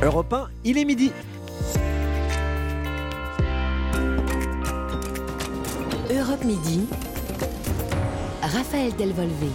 [0.00, 1.10] Europe 1, il est midi.
[6.08, 6.86] Europe Midi.
[8.42, 9.48] Raphaël Delvolvé.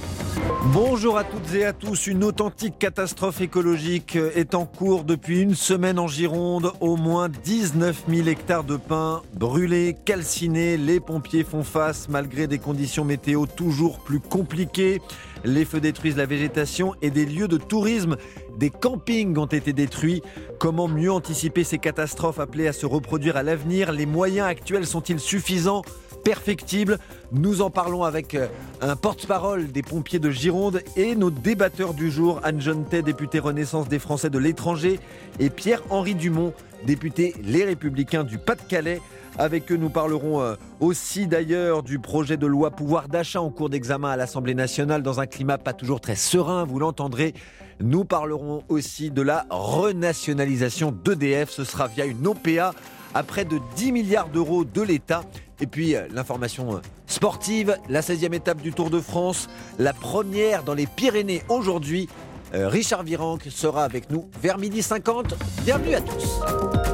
[0.74, 2.08] Bonjour à toutes et à tous.
[2.08, 6.72] Une authentique catastrophe écologique est en cours depuis une semaine en Gironde.
[6.80, 10.78] Au moins 19 000 hectares de pins brûlés, calcinés.
[10.78, 15.02] Les pompiers font face malgré des conditions météo toujours plus compliquées.
[15.44, 18.16] Les feux détruisent la végétation et des lieux de tourisme.
[18.58, 20.22] Des campings ont été détruits.
[20.60, 23.92] Comment mieux anticiper ces catastrophes appelées à se reproduire à l'avenir?
[23.92, 25.82] Les moyens actuels sont-ils suffisants?
[26.24, 26.98] Perfectibles
[27.32, 28.48] Nous en parlons avec euh,
[28.82, 33.88] un porte-parole des pompiers de Gironde et nos débatteurs du jour, Anne Jontet, députée Renaissance
[33.88, 35.00] des Français de l'étranger,
[35.40, 36.54] et Pierre-Henri Dumont,
[36.86, 39.02] député Les Républicains du Pas-de-Calais.
[39.38, 43.70] Avec eux, nous parlerons euh, aussi d'ailleurs du projet de loi pouvoir d'achat en cours
[43.70, 47.34] d'examen à l'Assemblée nationale dans un climat pas toujours très serein, vous l'entendrez.
[47.80, 51.50] Nous parlerons aussi de la renationalisation d'EDF.
[51.50, 52.74] Ce sera via une OPA
[53.16, 55.24] à près de 10 milliards d'euros de l'État.
[55.64, 59.48] Et puis euh, l'information euh, sportive, la 16e étape du Tour de France,
[59.80, 62.10] la première dans les Pyrénées aujourd'hui.
[62.56, 65.34] Richard Virenque sera avec nous vers midi 50.
[65.66, 66.93] Bienvenue à tous.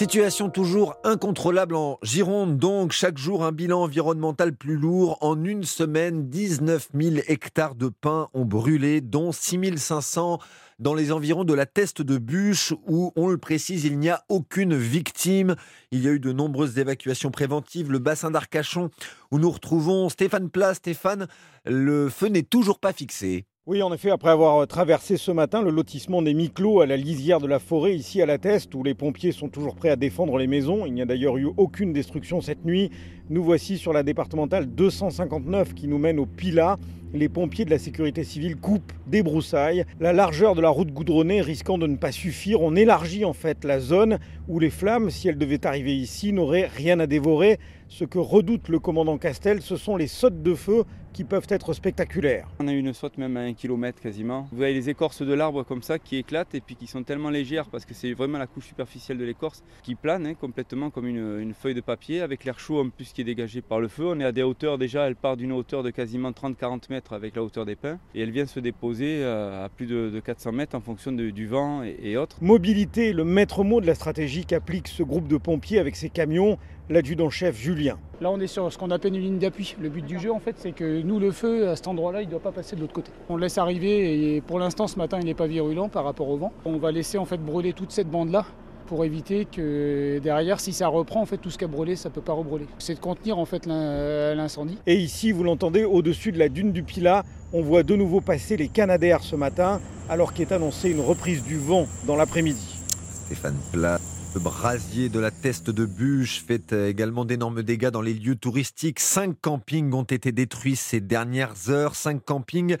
[0.00, 0.10] Europe 1.
[0.10, 5.18] Situation toujours incontrôlable en Gironde, donc chaque jour un bilan environnemental plus lourd.
[5.20, 10.38] En une semaine, 19 000 hectares de pins ont brûlé, dont 6 500
[10.78, 14.24] dans les environs de la Teste de Bûche, où, on le précise, il n'y a
[14.30, 15.54] aucune victime.
[15.90, 17.92] Il y a eu de nombreuses évacuations préventives.
[17.92, 18.90] Le bassin d'Arcachon,
[19.30, 20.72] où nous retrouvons Stéphane Plat.
[20.72, 21.28] Stéphane,
[21.66, 23.44] le feu n'est toujours pas fixé.
[23.66, 27.40] Oui, en effet, après avoir traversé ce matin le lotissement des Miclos à la lisière
[27.40, 30.38] de la forêt, ici à la Teste, où les pompiers sont toujours prêts à défendre
[30.38, 32.90] les maisons, il n'y a d'ailleurs eu aucune destruction cette nuit.
[33.30, 36.76] Nous voici sur la départementale 259 qui nous mène au Pila.
[37.14, 39.84] Les pompiers de la sécurité civile coupent des broussailles.
[40.00, 43.64] La largeur de la route goudronnée risquant de ne pas suffire, on élargit en fait
[43.64, 47.60] la zone où les flammes, si elles devaient arriver ici, n'auraient rien à dévorer.
[47.86, 51.72] Ce que redoute le commandant Castel, ce sont les sautes de feu qui peuvent être
[51.72, 52.48] spectaculaires.
[52.60, 54.46] On a une saute même à un kilomètre quasiment.
[54.52, 57.30] Vous voyez les écorces de l'arbre comme ça qui éclatent et puis qui sont tellement
[57.30, 61.08] légères parce que c'est vraiment la couche superficielle de l'écorce qui plane hein, complètement comme
[61.08, 63.88] une, une, feuille de papier avec l'air chaud en plus qui est dégagé par le
[63.88, 64.04] feu.
[64.06, 67.36] On est à des hauteurs déjà, elle part d'une hauteur de quasiment 30-40 mètres avec
[67.36, 70.80] la hauteur des pins et elle vient se déposer à plus de, 400 mètres en
[70.80, 72.36] fonction de, du vent et, et autres.
[72.40, 76.58] Mobilité, le maître mot de la stratégie qu'applique ce groupe de pompiers avec ses camions
[76.90, 77.98] l'adjudant-chef Julien.
[78.20, 79.76] Là, on est sur ce qu'on appelle une ligne d'appui.
[79.80, 82.26] Le but du jeu, en fait, c'est que nous, le feu, à cet endroit-là, il
[82.26, 83.12] ne doit pas passer de l'autre côté.
[83.28, 86.28] On le laisse arriver et pour l'instant, ce matin, il n'est pas virulent par rapport
[86.28, 86.52] au vent.
[86.64, 88.44] On va laisser en fait brûler toute cette bande-là
[88.90, 92.08] pour éviter que derrière, si ça reprend, en fait, tout ce qui a brûlé, ça
[92.08, 92.66] ne peut pas rebrûler.
[92.80, 94.78] C'est de contenir en fait l'incendie.
[94.84, 98.56] Et ici, vous l'entendez, au-dessus de la dune du Pilat, on voit de nouveau passer
[98.56, 102.80] les Canadaires ce matin, alors qu'est annoncée une reprise du vent dans l'après-midi.
[103.26, 104.00] Stéphane Plat.
[104.34, 108.98] Le brasier de la Teste de Bûche fait également d'énormes dégâts dans les lieux touristiques.
[108.98, 111.94] Cinq campings ont été détruits ces dernières heures.
[111.94, 112.76] Cinq campings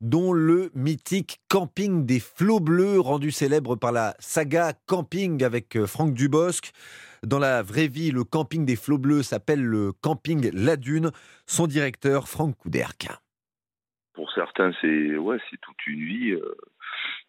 [0.00, 5.86] dont le mythique camping des flots bleus, rendu célèbre par la saga Camping avec euh,
[5.86, 6.72] Franck Dubosc.
[7.24, 11.10] Dans la vraie vie, le camping des flots bleus s'appelle le camping La Dune.
[11.46, 13.08] Son directeur, Franck Couderc.
[14.14, 16.30] Pour certains, c'est ouais, toute une vie.
[16.30, 16.54] Euh,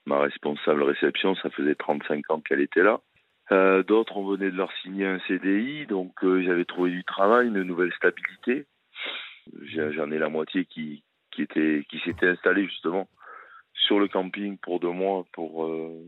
[0.05, 2.99] ma responsable réception, ça faisait 35 ans qu'elle était là.
[3.51, 7.47] Euh, D'autres, on venait de leur signer un CDI, donc euh, j'avais trouvé du travail,
[7.47, 8.67] une nouvelle stabilité.
[9.63, 11.03] J'en ai la moitié qui,
[11.39, 13.07] qui était qui s'était installé justement
[13.73, 16.03] sur le camping pour deux mois pour euh,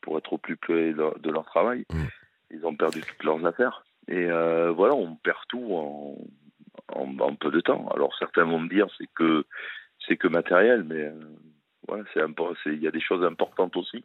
[0.00, 1.84] pour être au plus près de, leur travail.
[1.92, 2.04] Mmh.
[2.50, 6.18] Ils ont perdu toutes leurs affaires et euh, voilà, on perd tout en,
[6.94, 7.88] en, en, peu de temps.
[7.94, 9.44] Alors certains vont me dire c'est que
[10.06, 11.20] c'est que matériel, mais euh,
[11.86, 12.20] voilà, c'est
[12.72, 14.04] il y a des choses importantes aussi.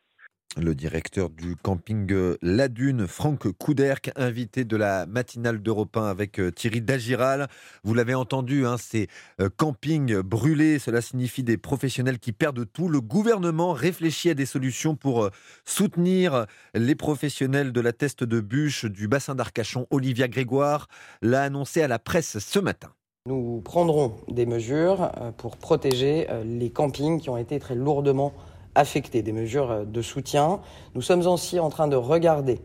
[0.56, 6.06] Le directeur du camping euh, La Dune, Franck Couderc, invité de la matinale d'Europe 1
[6.06, 7.48] avec euh, Thierry Dagiral.
[7.84, 9.08] Vous l'avez entendu, hein, ces
[9.40, 12.90] euh, campings brûlés, cela signifie des professionnels qui perdent tout.
[12.90, 15.30] Le gouvernement réfléchit à des solutions pour
[15.64, 19.86] soutenir les professionnels de la teste de bûche du bassin d'Arcachon.
[19.92, 20.88] Olivia Grégoire
[21.22, 22.90] l'a annoncé à la presse ce matin.
[23.28, 28.34] Nous prendrons des mesures pour protéger les campings qui ont été très lourdement
[28.78, 30.60] affectés, des mesures de soutien.
[30.96, 32.60] Nous sommes aussi en train de regarder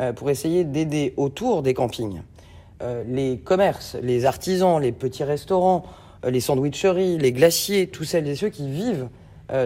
[0.00, 2.22] euh, pour essayer d'aider autour des campings
[2.82, 5.84] euh, les commerces, les artisans, les petits restaurants,
[6.24, 9.08] euh, les sandwicheries, les glaciers, tous celles et ceux qui vivent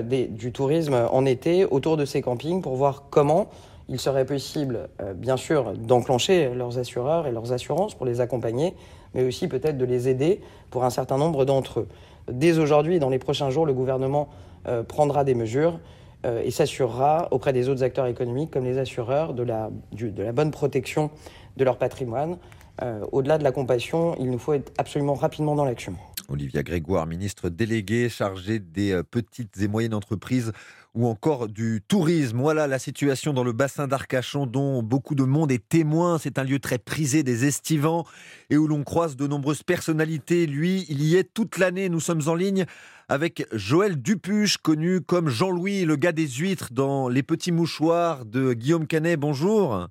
[0.01, 3.47] du tourisme en été autour de ces campings pour voir comment
[3.89, 8.75] il serait possible, bien sûr, d'enclencher leurs assureurs et leurs assurances pour les accompagner,
[9.15, 10.41] mais aussi peut-être de les aider
[10.71, 11.89] pour un certain nombre d'entre eux.
[12.33, 14.56] Dès aujourd'hui, dans les prochains jours, le gouvernement euh,
[14.89, 15.79] prendra des mesures
[16.27, 20.33] euh, et s'assurera auprès des autres acteurs économiques comme les assureurs de la, de la
[20.33, 21.11] bonne protection
[21.57, 22.39] de leur patrimoine.
[22.83, 25.95] Euh, au-delà de la compassion, il nous faut être absolument rapidement dans l'action.
[26.29, 30.53] Olivia Grégoire, ministre déléguée chargée des euh, petites et moyennes entreprises
[30.95, 32.39] ou encore du tourisme.
[32.39, 36.19] Voilà la situation dans le bassin d'Arcachon dont beaucoup de monde est témoin.
[36.19, 38.05] C'est un lieu très prisé des estivants
[38.51, 40.47] et où l'on croise de nombreuses personnalités.
[40.47, 41.89] Lui, il y est toute l'année.
[41.89, 42.65] Nous sommes en ligne
[43.09, 48.55] avec Joël Dupuche, connu comme Jean-Louis, le gars des huîtres dans Les Petits Mouchoirs de
[48.55, 49.21] Guillaume Canet.
[49.21, 49.87] Bonjour.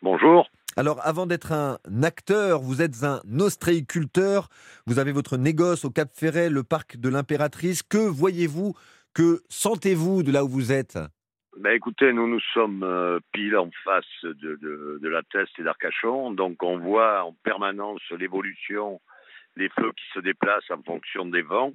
[0.00, 0.48] Bonjour.
[0.78, 4.50] Alors, avant d'être un acteur, vous êtes un ostréiculteur.
[4.86, 7.82] Vous avez votre négoce au Cap Ferret, le parc de l'Impératrice.
[7.82, 8.74] Que voyez-vous
[9.14, 10.98] Que sentez-vous de là où vous êtes?
[11.58, 16.62] Ben écoutez, nous nous sommes euh, pile en face de, la Teste et d'Arcachon, donc
[16.62, 19.00] on voit en permanence l'évolution,
[19.56, 21.72] les feux qui se déplacent en fonction des vents.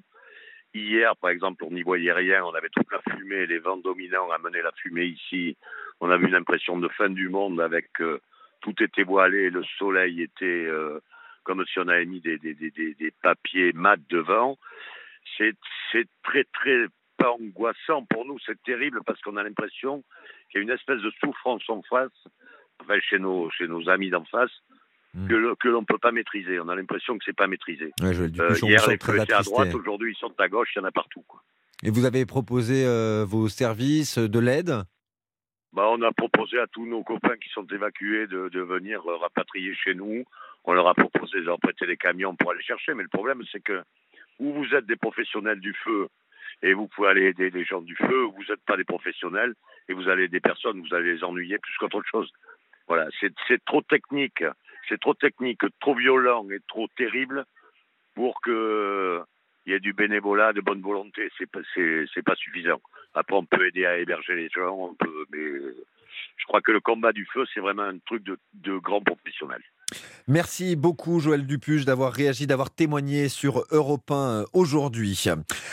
[0.75, 4.29] Hier, par exemple, on n'y voyait rien, on avait toute la fumée, les vents dominants
[4.29, 5.57] amenaient la fumée ici.
[5.99, 8.21] On avait une impression de fin du monde avec euh,
[8.61, 10.99] tout était voilé, le soleil était euh,
[11.43, 14.57] comme si on avait mis des, des, des, des papiers mat devant.
[15.37, 15.55] C'est
[16.23, 16.87] très, très
[17.17, 20.03] pas angoissant pour nous, c'est terrible parce qu'on a l'impression
[20.49, 22.11] qu'il y a une espèce de souffrance en face,
[22.81, 24.51] enfin, chez, nos, chez nos amis d'en face,
[25.13, 25.27] hmm.
[25.27, 26.59] que, l'on ne peut pas maîtriser.
[26.59, 27.91] On a l'impression que c'est pas maîtrisé.
[28.39, 30.85] euh, hier, les feux étaient à droite, aujourd'hui, ils sont à gauche, il y en
[30.85, 31.23] a partout.
[31.27, 31.41] Quoi.
[31.83, 34.83] Et vous avez proposé euh, vos services de l'aide?
[35.73, 39.73] Bah, on a proposé à tous nos copains qui sont évacués de, venir euh, rapatrier
[39.73, 40.25] chez nous.
[40.65, 42.93] On leur a proposé de leur prêter des camions pour aller chercher.
[42.93, 43.81] Mais le problème, c'est que
[44.39, 46.07] où vous êtes des professionnels du feu
[46.61, 49.53] et vous pouvez aller aider les gens du feu, vous n'êtes pas des professionnels
[49.87, 52.29] et vous allez aider personne, vous allez les ennuyer plus qu'autre chose.
[52.87, 53.07] Voilà,
[53.47, 54.43] c'est trop technique,
[54.89, 57.45] c'est trop technique, trop violent et trop terrible
[58.13, 59.21] pour que
[59.65, 61.29] il y ait du bénévolat, de bonne volonté.
[61.37, 61.59] C'est pas,
[62.25, 62.81] pas suffisant.
[63.13, 65.73] Après, on peut aider à héberger les gens, on peut, mais
[66.37, 69.63] je crois que le combat du feu, c'est vraiment un truc de, de grands professionnels.
[70.27, 75.25] Merci beaucoup Joël Dupuche d'avoir réagi, d'avoir témoigné sur Europe 1 euh, aujourd'hui.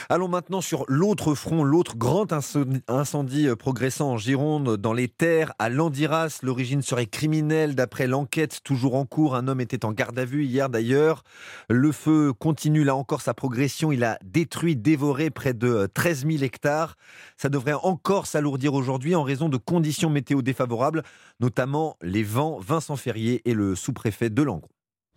[0.09, 5.53] Allons maintenant sur l'autre front, l'autre grand incendie euh, progressant en Gironde, dans les terres
[5.59, 6.41] à Landiras.
[6.43, 9.37] L'origine serait criminelle d'après l'enquête toujours en cours.
[9.37, 11.25] Un homme était en garde à vue hier d'ailleurs.
[11.69, 13.93] Le feu continue là encore sa progression.
[13.93, 16.97] Il a détruit, dévoré près de 13 euh, 000 hectares.
[17.37, 21.03] Ça devrait encore s'alourdir aujourd'hui en raison de conditions météo défavorables,
[21.39, 22.59] notamment les vents.
[22.59, 23.77] Vincent Ferrier et le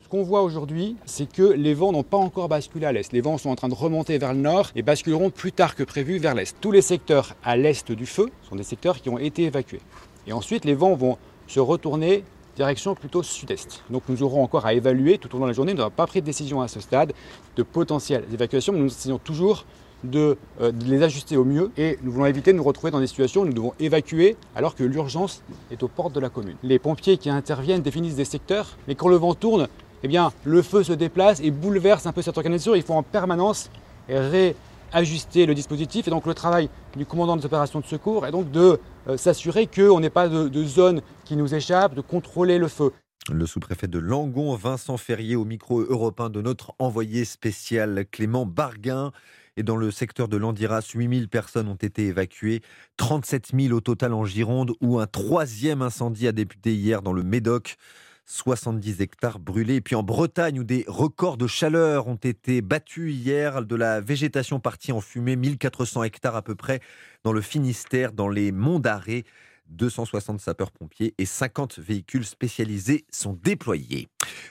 [0.04, 3.14] Ce qu'on voit aujourd'hui, c'est que les vents n'ont pas encore basculé à l'est.
[3.14, 5.84] Les vents sont en train de remonter vers le nord et basculeront plus tard que
[5.84, 6.56] prévu vers l'est.
[6.60, 9.82] Tous les secteurs à l'est du feu sont des secteurs qui ont été évacués.
[10.28, 11.18] Et ensuite, les vents vont
[11.48, 12.24] se retourner
[12.56, 13.84] direction plutôt sud-est.
[13.90, 15.74] Donc nous aurons encore à évaluer tout au long de la journée.
[15.74, 17.14] Nous n'avons pas pris de décision à ce stade
[17.56, 19.66] de potentielles évacuations, mais nous essayons toujours
[20.04, 20.38] de,
[20.86, 23.46] les ajuster au mieux et nous voulons éviter de nous retrouver dans des situations où
[23.46, 26.56] nous devons évacuer alors que l'urgence est aux portes de la commune.
[26.64, 29.68] Les pompiers qui interviennent définissent des secteurs, mais quand le vent tourne,
[30.04, 32.76] eh bien, le feu se déplace et bouleverse un peu cette organisation.
[32.76, 33.70] Il faut en permanence
[34.10, 38.52] réajuster le dispositif et donc le travail du commandant des opérations de secours est donc
[38.52, 42.68] de euh, s'assurer qu'on n'ait pas de, de zone qui nous échappe, de contrôler le
[42.68, 42.92] feu.
[43.32, 49.12] Le sous-préfet de Langon, Vincent Ferrier, au micro européen de notre envoyé spécial Clément Barguin.
[49.58, 52.62] Et dans le secteur de l'Andiras, 8000 personnes ont été évacuées,
[52.98, 57.24] 37 000 au total en Gironde, où un troisième incendie a débuté hier dans le
[57.24, 57.78] Médoc.
[58.26, 59.76] 70 hectares brûlés.
[59.76, 64.00] Et puis en Bretagne, où des records de chaleur ont été battus hier, de la
[64.00, 66.80] végétation partie en fumée, 1400 hectares à peu près
[67.24, 69.26] dans le Finistère, dans les monts d'Arrée.
[69.72, 74.08] 260 sapeurs-pompiers et 50 véhicules spécialisés sont déployés.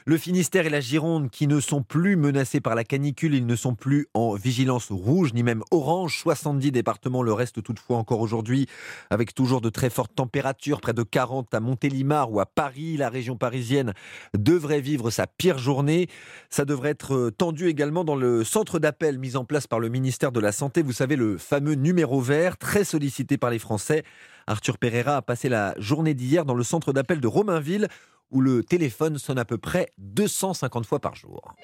[0.06, 3.56] Le Finistère et la Gironde qui ne sont plus menacés par la canicule, ils ne
[3.56, 6.18] sont plus en vigilance rouge ni même orange.
[6.18, 8.66] 70 départements le restent toutefois encore aujourd'hui
[9.10, 12.96] avec toujours de très fortes températures, près de 40 à Montélimar ou à Paris.
[12.96, 13.92] La région parisienne
[14.36, 16.08] devrait vivre sa pire journée.
[16.48, 20.32] Ça devrait être tendu également dans le centre d'appel mis en place par le ministère
[20.32, 20.82] de la Santé.
[20.82, 24.04] Vous savez, le fameux numéro vert, très sollicité par les Français.
[24.50, 27.86] Arthur Pereira a passé la journée d'hier dans le centre d'appel de Romainville
[28.32, 31.54] où le téléphone sonne à peu près 250 fois par jour.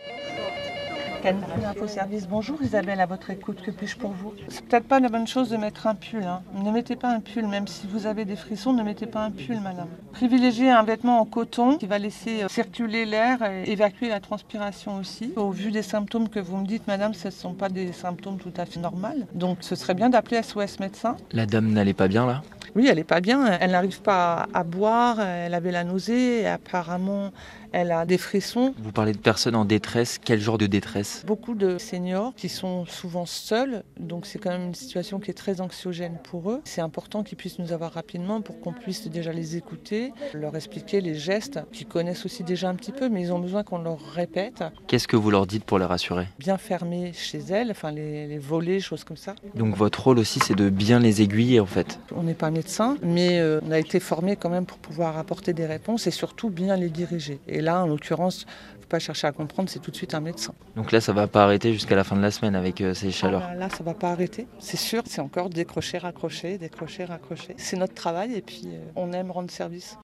[1.24, 4.32] Info Service, bonjour Isabelle, à votre écoute, que puis-je pour vous?
[4.46, 6.22] C'est peut-être pas la bonne chose de mettre un pull.
[6.22, 6.42] Hein.
[6.54, 9.32] Ne mettez pas un pull, même si vous avez des frissons, ne mettez pas un
[9.32, 9.88] pull, madame.
[10.12, 14.98] Privilégiez un vêtement en coton qui va laisser euh, circuler l'air et évacuer la transpiration
[14.98, 15.32] aussi.
[15.34, 18.38] Au vu des symptômes que vous me dites, madame, ce ne sont pas des symptômes
[18.38, 19.08] tout à fait normaux.
[19.34, 21.16] Donc ce serait bien d'appeler SOS médecin.
[21.32, 22.42] La dame n'allait pas bien là?
[22.76, 23.56] Oui, elle n'est pas bien.
[23.58, 25.18] Elle n'arrive pas à boire.
[25.18, 26.46] Elle avait la nausée.
[26.46, 27.32] Apparemment,
[27.72, 28.74] elle a des frissons.
[28.78, 31.22] Vous parlez de personnes en détresse, quel genre de détresse?
[31.26, 35.34] Beaucoup de seniors qui sont souvent seuls, donc c'est quand même une situation qui est
[35.34, 36.60] très anxiogène pour eux.
[36.64, 41.00] C'est important qu'ils puissent nous avoir rapidement pour qu'on puisse déjà les écouter, leur expliquer
[41.00, 44.00] les gestes qu'ils connaissent aussi déjà un petit peu, mais ils ont besoin qu'on leur
[44.00, 44.64] répète.
[44.86, 48.38] Qu'est-ce que vous leur dites pour les rassurer Bien fermer chez elles, enfin les, les
[48.38, 49.34] voler, choses comme ça.
[49.54, 52.96] Donc votre rôle aussi c'est de bien les aiguiller en fait On n'est pas médecin,
[53.02, 56.50] mais euh, on a été formé quand même pour pouvoir apporter des réponses et surtout
[56.50, 57.38] bien les diriger.
[57.48, 58.46] Et là, en l'occurrence,
[58.80, 60.54] faut pas chercher à comprendre, c'est tout de suite un médecin.
[60.76, 63.10] Donc là, ça va pas arrêter jusqu'à la fin de la semaine avec euh, ces
[63.10, 63.42] chaleurs.
[63.44, 65.02] Ah là, là, ça va pas arrêter, c'est sûr.
[65.06, 67.54] C'est encore décrocher, raccrocher, décrocher, raccrocher.
[67.58, 69.98] C'est notre travail et puis euh, on aime rendre service.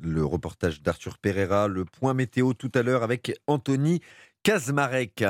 [0.00, 4.00] Le reportage d'Arthur Pereira, le point météo tout à l'heure avec Anthony
[4.42, 5.24] Kazmarek.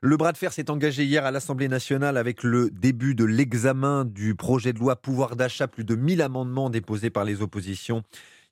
[0.00, 4.04] Le bras de fer s'est engagé hier à l'Assemblée nationale avec le début de l'examen
[4.06, 5.68] du projet de loi pouvoir d'achat.
[5.68, 8.02] Plus de 1000 amendements déposés par les oppositions.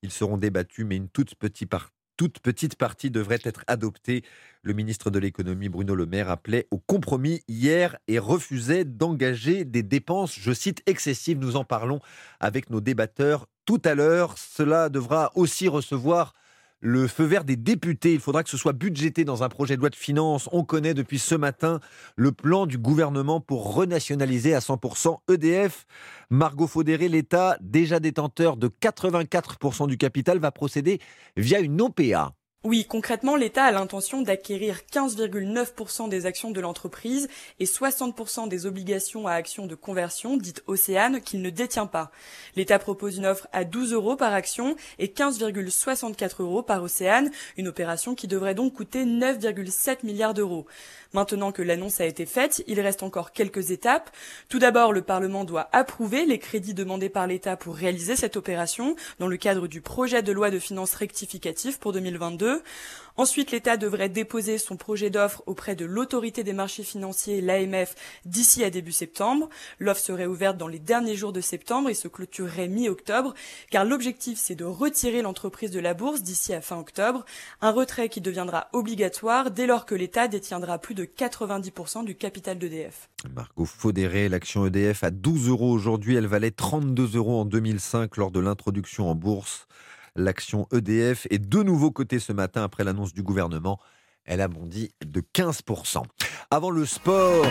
[0.02, 1.90] Ils seront débattus, mais une toute petite, par-
[2.22, 4.22] toute petite partie devrait être adoptée.
[4.62, 9.82] Le ministre de l'économie, Bruno Le Maire, appelait au compromis hier et refusait d'engager des
[9.82, 11.40] dépenses, je cite, excessives.
[11.40, 11.98] Nous en parlons
[12.38, 14.38] avec nos débatteurs tout à l'heure.
[14.38, 16.32] Cela devra aussi recevoir
[16.82, 18.12] le feu vert des députés.
[18.12, 20.48] Il faudra que ce soit budgété dans un projet de loi de finances.
[20.52, 21.80] On connaît depuis ce matin
[22.16, 25.86] le plan du gouvernement pour renationaliser à 100% EDF.
[26.28, 31.00] Margot Faudéré, l'État, déjà détenteur de 84% du capital, va procéder
[31.36, 32.34] via une OPA.
[32.64, 37.28] Oui, concrètement, l'État a l'intention d'acquérir 15,9% des actions de l'entreprise
[37.58, 42.12] et 60% des obligations à actions de conversion, dites Océane, qu'il ne détient pas.
[42.54, 47.66] L'État propose une offre à 12 euros par action et 15,64 euros par Océane, une
[47.66, 50.64] opération qui devrait donc coûter 9,7 milliards d'euros.
[51.14, 54.08] Maintenant que l'annonce a été faite, il reste encore quelques étapes.
[54.48, 58.94] Tout d'abord, le Parlement doit approuver les crédits demandés par l'État pour réaliser cette opération
[59.18, 62.51] dans le cadre du projet de loi de finances rectificative pour 2022.
[63.16, 67.94] Ensuite, l'État devrait déposer son projet d'offre auprès de l'autorité des marchés financiers, l'AMF,
[68.24, 69.50] d'ici à début septembre.
[69.78, 73.34] L'offre serait ouverte dans les derniers jours de septembre et se clôturerait mi-octobre,
[73.70, 77.24] car l'objectif c'est de retirer l'entreprise de la bourse d'ici à fin octobre,
[77.60, 82.58] un retrait qui deviendra obligatoire dès lors que l'État détiendra plus de 90% du capital
[82.58, 83.10] d'EDF.
[83.34, 88.30] Margot Faudéré, l'action EDF à 12 euros aujourd'hui, elle valait 32 euros en 2005 lors
[88.30, 89.66] de l'introduction en bourse.
[90.14, 93.78] L'action EDF est de nouveau cotée ce matin après l'annonce du gouvernement.
[94.26, 96.02] Elle a bondi de 15%.
[96.50, 97.46] Avant le sport,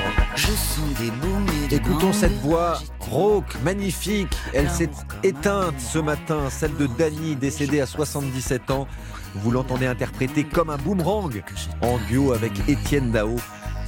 [1.72, 4.32] écoutons cette voix rauque, magnifique.
[4.54, 4.92] Elle s'est
[5.24, 8.88] éteinte ce matin, celle de Dany, décédée à 77 ans.
[9.34, 11.44] Vous l'entendez interpréter comme un boomerang
[11.82, 13.38] en duo avec Étienne Dao.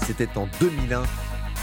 [0.03, 1.03] C'était en 2001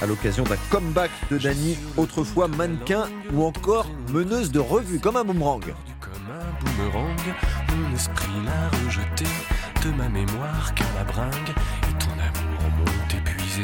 [0.01, 5.25] à l'occasion d'un comeback de Dany, autrefois mannequin ou encore meneuse de revue, comme un
[5.25, 5.75] boomerang.
[6.61, 7.17] Boomerang,
[7.69, 9.25] mon esprit l'a rejeté
[9.85, 11.51] de ma mémoire car la bringue
[11.89, 13.63] et ton amour m'ont épuisé.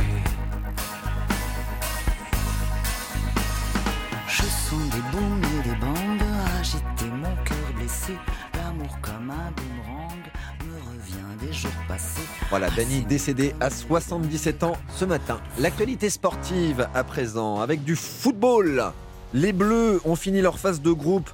[4.29, 6.27] Je sens des booms et des bandes
[6.59, 8.15] agiter mon cœur blessé.
[8.55, 10.23] L'amour comme un boomerang
[10.67, 12.23] me revient des jours passés.
[12.51, 15.41] Voilà, Dany décédé à 77 ans ce matin.
[15.59, 18.93] L'actualité sportive à présent avec du football.
[19.35, 21.29] Les Bleus ont fini leur phase de groupe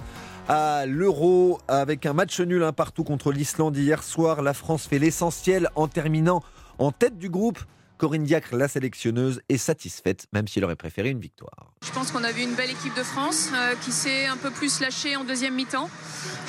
[0.48, 4.42] à l'Euro avec un match nul un partout contre l'Islande hier soir.
[4.42, 6.42] La France fait l'essentiel en terminant
[6.78, 7.58] en tête du groupe.
[8.02, 11.72] Corinne Diacre, la sélectionneuse, est satisfaite, même s'il aurait préféré une victoire.
[11.86, 14.50] Je pense qu'on a vu une belle équipe de France euh, qui s'est un peu
[14.50, 15.88] plus lâchée en deuxième mi-temps.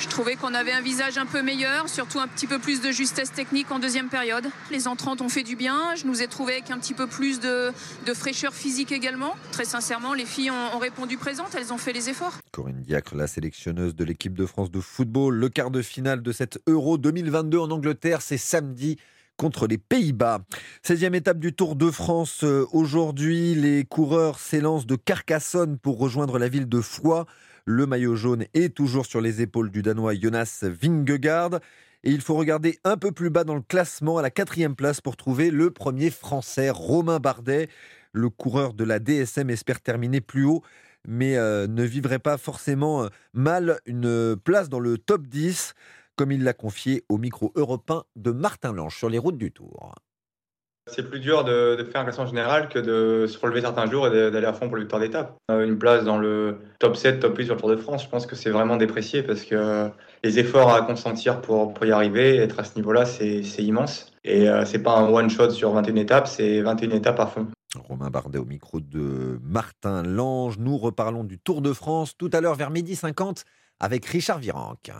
[0.00, 2.90] Je trouvais qu'on avait un visage un peu meilleur, surtout un petit peu plus de
[2.90, 4.48] justesse technique en deuxième période.
[4.72, 5.94] Les entrantes ont fait du bien.
[5.94, 7.70] Je nous ai trouvé avec un petit peu plus de,
[8.04, 9.36] de fraîcheur physique également.
[9.52, 11.54] Très sincèrement, les filles ont, ont répondu présentes.
[11.56, 12.36] Elles ont fait les efforts.
[12.50, 15.36] Corinne Diacre, la sélectionneuse de l'équipe de France de football.
[15.36, 18.98] Le quart de finale de cette Euro 2022 en Angleterre, c'est samedi
[19.36, 20.40] contre les Pays-Bas.
[20.86, 22.44] 16e étape du Tour de France.
[22.44, 27.26] Euh, Aujourd'hui, les coureurs s'élancent de Carcassonne pour rejoindre la ville de Foix.
[27.64, 31.60] Le maillot jaune est toujours sur les épaules du Danois Jonas Vingegaard.
[32.04, 35.00] Et il faut regarder un peu plus bas dans le classement, à la quatrième place,
[35.00, 37.68] pour trouver le premier Français, Romain Bardet.
[38.12, 40.62] Le coureur de la DSM espère terminer plus haut,
[41.08, 45.74] mais euh, ne vivrait pas forcément euh, mal une place dans le top 10
[46.16, 49.94] comme il l'a confié au micro européen de Martin Lange sur les routes du Tour.
[50.86, 54.06] C'est plus dur de, de, faire un classement général que de se relever certains jours
[54.06, 55.34] et d'aller à fond pour le victoire d'étape.
[55.48, 58.26] Une place dans le top 7, top 8 sur le Tour de France, je pense
[58.26, 59.88] que c'est vraiment déprécié parce que
[60.22, 64.12] les efforts à consentir pour, pour y arriver, être à ce niveau-là, c'est immense.
[64.24, 67.46] Et euh, c'est pas un one-shot sur 21 étapes, c'est 21 étapes à fond.
[67.88, 70.58] Romain Bardet au micro de Martin Lange.
[70.58, 73.44] Nous reparlons du Tour de France tout à l'heure vers midi 50
[73.80, 74.90] avec Richard Virenque.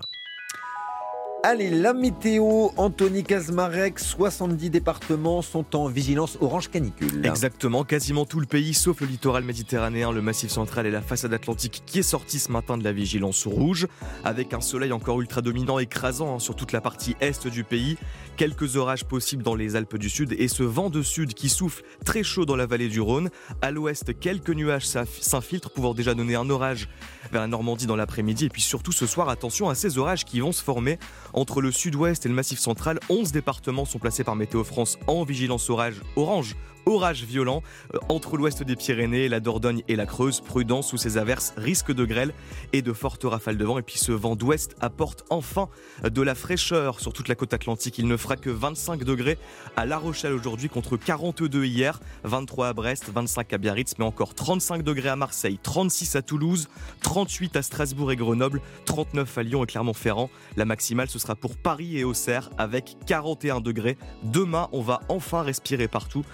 [1.46, 7.26] Allez, la météo, Anthony Kazmarek, 70 départements sont en vigilance orange canicule.
[7.26, 11.34] Exactement, quasiment tout le pays, sauf le littoral méditerranéen, le massif central et la façade
[11.34, 13.88] atlantique qui est sorti ce matin de la vigilance rouge,
[14.24, 17.98] avec un soleil encore ultra dominant, écrasant hein, sur toute la partie est du pays,
[18.38, 21.82] quelques orages possibles dans les Alpes du Sud et ce vent de sud qui souffle
[22.06, 23.28] très chaud dans la vallée du Rhône.
[23.60, 26.88] À l'ouest, quelques nuages s'infiltrent, pouvant déjà donner un orage
[27.30, 28.46] vers la Normandie dans l'après-midi.
[28.46, 30.98] Et puis surtout ce soir, attention à ces orages qui vont se former
[31.34, 32.98] entre le sud-ouest et le massif central.
[33.10, 37.62] 11 départements sont placés par Météo France en vigilance orage orange orage violent
[37.94, 40.40] euh, entre l'ouest des Pyrénées, la Dordogne et la Creuse.
[40.40, 42.32] Prudence sous ces averses, risque de grêle
[42.72, 43.78] et de fortes rafales de vent.
[43.78, 45.68] Et puis ce vent d'ouest apporte enfin
[46.02, 47.98] de la fraîcheur sur toute la côte atlantique.
[47.98, 49.38] Il ne fera que 25 degrés
[49.76, 54.34] à La Rochelle aujourd'hui contre 42 hier, 23 à Brest, 25 à Biarritz, mais encore
[54.34, 56.68] 35 degrés à Marseille, 36 à Toulouse,
[57.02, 60.30] 38 à Strasbourg et Grenoble, 39 à Lyon et Clermont-Ferrand.
[60.56, 63.96] La maximale, ce sera pour Paris et Auxerre avec 41 degrés.
[64.22, 66.24] Demain, on va enfin respirer partout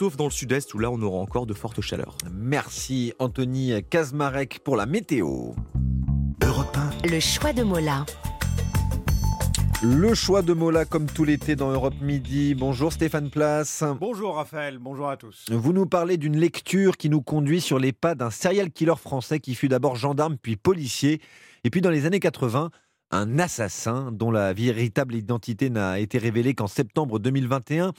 [0.00, 2.16] sauf dans le sud-est où là on aura encore de fortes chaleurs.
[2.32, 5.50] Merci Anthony Kazmarek pour la météo.
[7.04, 8.06] Le choix de Mola.
[9.82, 12.54] Le choix de Mola comme tout l'été dans Europe Midi.
[12.54, 13.84] Bonjour Stéphane Place.
[14.00, 15.44] Bonjour Raphaël, bonjour à tous.
[15.50, 19.38] Vous nous parlez d'une lecture qui nous conduit sur les pas d'un serial killer français
[19.38, 21.20] qui fut d'abord gendarme puis policier
[21.62, 22.70] et puis dans les années 80
[23.10, 27.92] un assassin dont la véritable identité n'a été révélée qu'en septembre 2021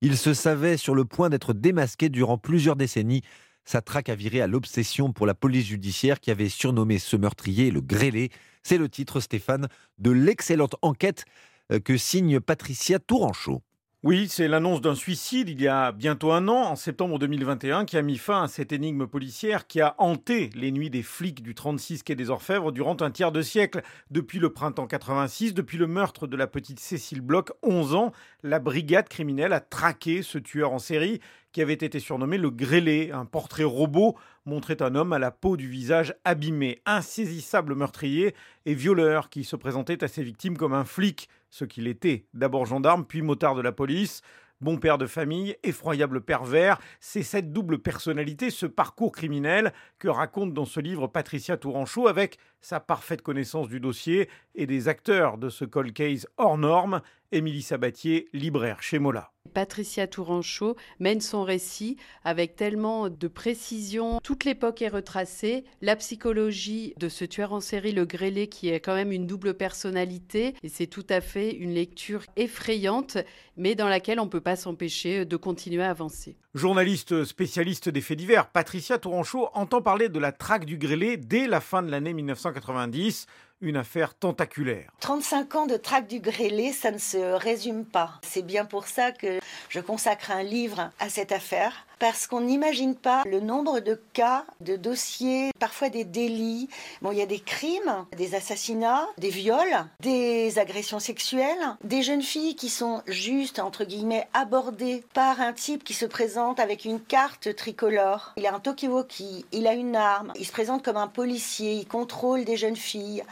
[0.00, 3.22] il se savait sur le point d'être démasqué durant plusieurs décennies.
[3.64, 7.70] Sa traque a viré à l'obsession pour la police judiciaire qui avait surnommé ce meurtrier
[7.70, 8.30] le grêlé.
[8.62, 11.24] C'est le titre, Stéphane, de l'excellente enquête
[11.72, 13.62] euh, que signe Patricia Touranchot.
[14.06, 17.96] Oui, c'est l'annonce d'un suicide il y a bientôt un an, en septembre 2021, qui
[17.96, 21.56] a mis fin à cette énigme policière qui a hanté les nuits des flics du
[21.56, 23.82] 36 quai des Orfèvres durant un tiers de siècle.
[24.12, 28.12] Depuis le printemps 86, depuis le meurtre de la petite Cécile Bloch, 11 ans,
[28.44, 31.20] la brigade criminelle a traqué ce tueur en série
[31.56, 33.12] qui avait été surnommé le grêlé.
[33.12, 38.34] Un portrait robot montrait un homme à la peau du visage abîmé, insaisissable meurtrier
[38.66, 42.66] et violeur qui se présentait à ses victimes comme un flic ce qu'il était, d'abord
[42.66, 44.20] gendarme, puis motard de la police.
[44.60, 50.52] Bon père de famille, effroyable pervers, c'est cette double personnalité, ce parcours criminel que raconte
[50.52, 52.36] dans ce livre Patricia Touranchot avec
[52.66, 57.00] sa parfaite connaissance du dossier et des acteurs de ce cold case hors norme,
[57.30, 59.30] Émilie Sabatier, libraire chez Mola.
[59.54, 64.18] Patricia Touranchot mène son récit avec tellement de précision.
[64.22, 65.64] Toute l'époque est retracée.
[65.80, 69.54] La psychologie de ce tueur en série, le grêlé, qui est quand même une double
[69.54, 70.54] personnalité.
[70.62, 73.18] Et c'est tout à fait une lecture effrayante,
[73.56, 76.36] mais dans laquelle on ne peut pas s'empêcher de continuer à avancer.
[76.54, 81.46] Journaliste spécialiste des faits divers, Patricia Touranchot entend parler de la traque du grêlé dès
[81.46, 82.14] la fin de l'année
[82.56, 83.26] 1990
[83.62, 84.90] une affaire tentaculaire.
[85.00, 88.20] 35 ans de traque du grêlé, ça ne se résume pas.
[88.22, 89.40] C'est bien pour ça que
[89.70, 94.44] je consacre un livre à cette affaire parce qu'on n'imagine pas le nombre de cas,
[94.60, 96.68] de dossiers, parfois des délits.
[97.02, 102.22] Bon, il y a des crimes, des assassinats, des viols, des agressions sexuelles, des jeunes
[102.22, 107.00] filles qui sont juste, entre guillemets, abordées par un type qui se présente avec une
[107.00, 108.32] carte tricolore.
[108.36, 111.86] Il a un talkie-walkie, il a une arme, il se présente comme un policier, il
[111.86, 113.22] contrôle des jeunes filles.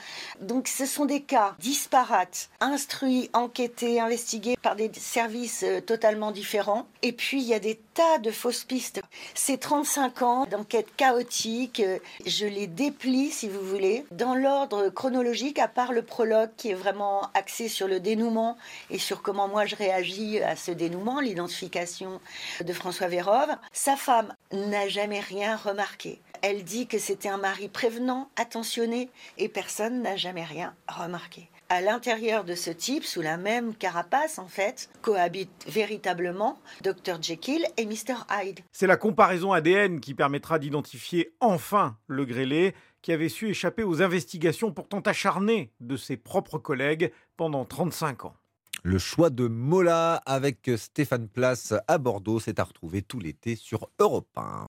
[0.40, 6.86] Donc ce sont des cas disparates, instruits, enquêtés, investigués par des services euh, totalement différents.
[7.02, 9.00] Et puis il y a des tas de fausses pistes.
[9.34, 15.58] Ces 35 ans d'enquête chaotique, euh, je les déplie, si vous voulez, dans l'ordre chronologique,
[15.58, 18.56] à part le prologue qui est vraiment axé sur le dénouement
[18.90, 22.20] et sur comment moi je réagis à ce dénouement, l'identification
[22.64, 23.50] de François Vérove.
[23.72, 26.20] Sa femme n'a jamais rien remarqué.
[26.42, 31.80] Elle dit que c'était un mari prévenant, attentionné, et personne n'a jamais rien remarqué à
[31.80, 37.86] l'intérieur de ce type, sous la même carapace en fait, cohabitent véritablement Dr Jekyll et
[37.86, 38.60] Mr Hyde.
[38.72, 44.02] C'est la comparaison ADN qui permettra d'identifier enfin le grêlé qui avait su échapper aux
[44.02, 48.34] investigations pourtant acharnées de ses propres collègues pendant 35 ans.
[48.82, 53.88] Le choix de Mola avec Stéphane Place à Bordeaux, c'est à retrouver tout l'été sur
[53.98, 54.62] Europe 1.